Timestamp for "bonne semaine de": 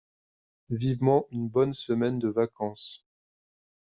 1.47-2.27